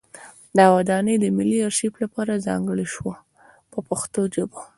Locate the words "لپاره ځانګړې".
2.03-2.85